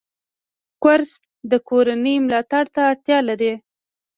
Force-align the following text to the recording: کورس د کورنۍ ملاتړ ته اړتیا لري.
کورس 0.83 1.11
د 1.51 1.53
کورنۍ 1.69 2.15
ملاتړ 2.25 2.63
ته 2.73 2.81
اړتیا 2.89 3.19
لري. 3.29 3.53